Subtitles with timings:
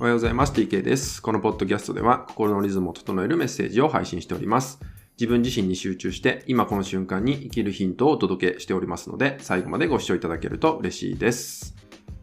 [0.00, 0.52] おはようございます。
[0.52, 1.20] TK です。
[1.20, 4.78] このポッドキャストでは心のリズムを整えるメッセージを配信しております。
[5.18, 11.74] 自分自身に集中して今この瞬間に生きるヒントをお届けしておりますので最後までご視聴いただけると嬉しいです。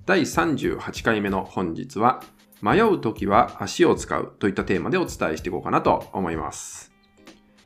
[0.05, 2.23] 第38回目の本日は
[2.61, 6.94] 迷う時は足を使うといったテーマでお伝えしていこうかなと思います。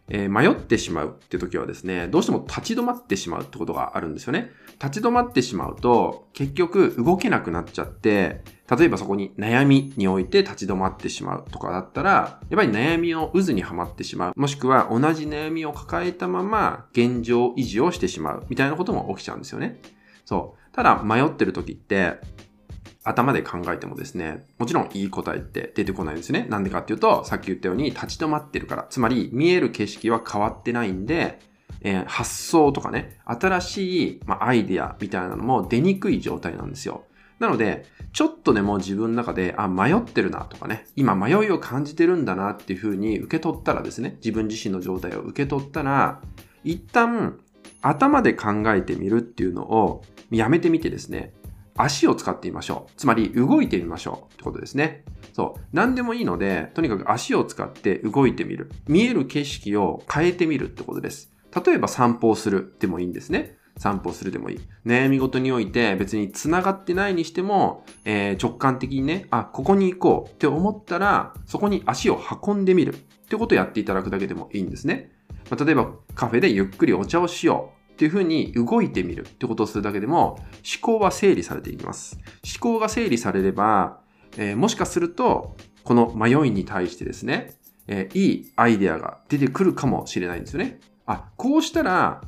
[0.09, 4.51] えー、迷ってしまうって時はですね、どうしても立ち止まってしまうってことがあるんですよね。
[4.81, 14.33] 立ち止まってしまうと、結局動けなくなっちゃって、例えばそこに悩みにおいて立ち止まってしまうとかだったら、やっぱり悩みの渦にはまってしまう。
[14.35, 19.79] もしくは同じ悩みを抱えたまま現状維持をしてしまうみたいなことも起きちゃうんですよね。
[20.25, 20.75] そう。
[20.75, 22.19] ただ迷ってる時って、
[23.09, 26.45] 頭で考えてもですね、もちろんいい答えって出てこないんですね。
[26.49, 28.85] なんでかっていうと、さっき言ったように立ち止まってるから。
[28.89, 31.39] つまり、見える景色は変わってないんで、
[31.81, 37.03] えー、発想とかね、新しい、まあ、アイデアみたいなのも出にくい状態なんですよ。
[37.39, 46.21] なので、ちょっとでも自分の中で、あ、迷ってるなとかね、今迷いを感じてるんだなっていうふうに受け取ったらですね、自分自身の状態を受け取ったら、
[46.63, 47.39] 一旦
[47.81, 51.33] 頭で考えてみるっていうのをやめてみてですね、
[51.81, 52.91] 足を使ってみましょう。
[52.97, 55.03] つまり動いてみましょうってことですね。
[55.33, 55.61] そう。
[55.71, 58.69] 何でもいいので、とにかく足を使って動いてみる。
[58.87, 61.31] 見える景色を変えてみるってことです。
[61.65, 63.57] 例えば散歩をするでもいいんですね。
[63.77, 64.59] 散歩するでもいい。
[64.85, 72.97] 悩み事において別に繋がってないにしても、えー、直感的にね、あ、ここに行こうって思ったら、そこに足を運んでみるっ
[73.29, 75.11] てことをやっていただくだけでもいいんですね。
[75.49, 77.78] まあ、例えばカフェでゆっくりお茶をしよう。
[77.99, 80.45] っていうふうに動いてみるってことをするだけでも思
[80.81, 82.17] 考は整理されていきます。
[82.45, 83.99] 思考が整理されれば、
[84.37, 87.55] えー、もしかするとこの迷いに対してですね、
[87.87, 90.79] えー、いいアイデアが出てくるかもしれないんですよね。
[91.07, 92.21] あ、こうしたら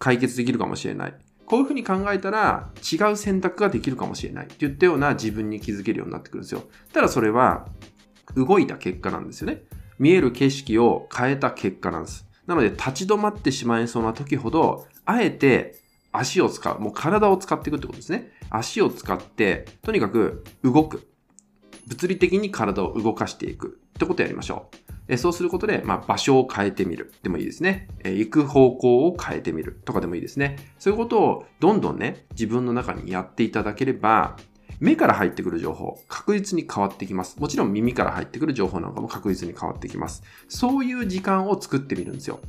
[0.00, 1.14] 解決できるかもしれない。
[1.44, 6.64] こういうふうに考えたら違う選択ができるかもしれないっていったような自分に気づけるようになってくるんですよ。
[6.92, 7.68] ただそれは
[8.34, 9.62] 動いた結果なんですよね。
[10.00, 12.26] 見える景色を変えた結果なんです。
[12.46, 15.80] なので立ち止まってしまいそうな時ほどあえて
[16.12, 16.80] 足を使う。
[16.80, 18.30] もう体を使っていくってことですね。
[18.50, 21.08] 足を使って、とにかく動く。
[21.86, 24.76] 物理的に体を動かしていくってことをやりましょう。
[25.08, 27.12] えそうすることで、まあ、場所を変えてみる。
[27.22, 27.88] でもいいですね。
[28.02, 30.56] え行く方向を変えてみるとかでもいいですね。
[30.78, 34.36] そういうことをどんどんね、自分の中にやっていただければ、
[34.80, 37.38] 目から入ってくる情報、確実に変わってきます。
[37.38, 40.22] もちろん耳から入ってくる情報なんかも確実に変わってきます。
[40.48, 42.40] そういう時間を作ってみるんですよ。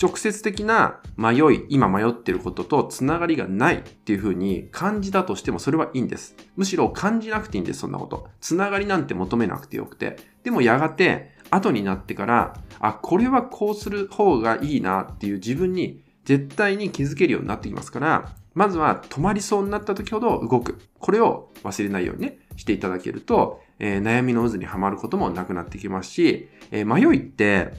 [0.00, 6.36] 直接的な迷い、今迷ってることとつながりがないっていう風に感じたとしてもそれはいいんです。
[6.56, 8.28] むしろ感じなくていいんです、そんなこと。
[8.40, 10.16] つながりなんて求めなくてよくて。
[10.42, 20.78] でもやがて後になってから、あ、これはこうする方がいいなっていう自分に絶対に気づけるようになってきますから、まずは止まりそうになった時ほど動く。
[20.98, 27.74] これを忘れないようにね、していただけると、えー、悩みの渦にはまることもなくなってきますし、えー、迷いって、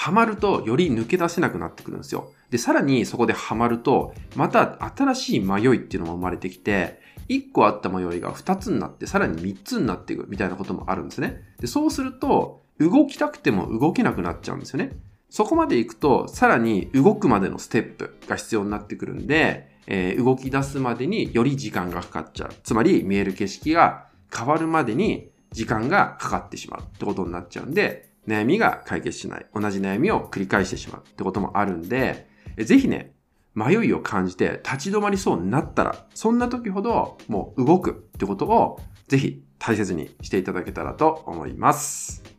[0.00, 2.32] ハマるとより抜け出せなくなってくるんですよ。
[2.48, 11.42] で、さらにそこでハマると、また新しい迷いっていうのも生まれてきて、1個あった迷いが2つになって、さらに3つになっていくみたいなこともあるんですね。
[11.58, 14.92] で、そうすると、動きたくても動けなくなっちゃうんですよね。
[15.28, 22.54] そこまで行くと、さらに動くまでのステップが必要になってくるんで、えー、動き出すまでにより時間がかかっちゃう。
[22.64, 29.46] つまり、見える景色が変わるまでに時間がかかってしまうってことになっちゃうんで、悩みが解決しない。
[29.54, 33.14] 同じ悩みを繰り返してしまうってこともあるんで、ぜひね、
[33.54, 42.29] 迷いを感じて立ち止まりそうになったら、そんな時ほどもう動くってことをぜひ大切にしていただけたらと思います。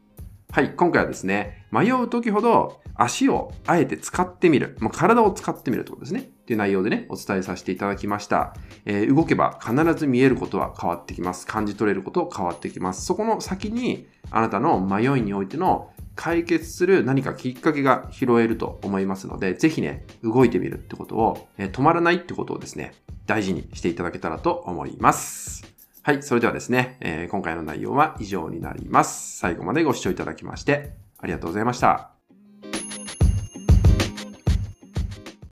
[0.54, 4.76] はい、今回はですね、迷う時ほど足をあえて使ってみる。
[4.82, 6.20] もう体を使ってみるってことですね。
[6.20, 8.54] っていう内容でね、お伝えさせていただきました。
[8.84, 11.48] えー、動けば必ず見えることは変わってきます。
[11.48, 13.06] 感じ取れること変わってきます。
[13.06, 22.92] そこの先に、あなたの迷いにおいての解決する何かきっかけが拾えると思いますので、ぜひね、動いてみるってことを、えー、止まらないってことをですね、
[23.26, 25.71] 大事にしていただけたらと思います。
[26.04, 29.38] はい、それではですね、えー、今回の内容は以上になります。
[29.38, 32.21] 最後までご視聴いただきまして、ありがとうございました。